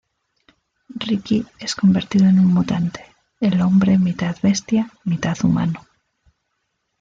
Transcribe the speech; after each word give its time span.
Ricky 1.05 1.45
es 1.59 1.75
convertido 1.75 2.25
en 2.27 2.39
un 2.39 2.47
mutante, 2.51 3.05
el 3.39 3.61
hombre 3.61 3.99
mitad 3.99 4.35
bestia-mitad 4.41 5.37
humano. 5.43 5.85